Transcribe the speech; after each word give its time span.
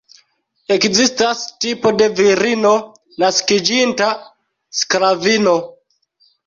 Ekzistas 0.75 1.43
tipo 1.65 1.91
de 1.99 2.07
virino 2.21 2.73
naskiĝinta 3.25 4.11
sklavino. 4.83 5.57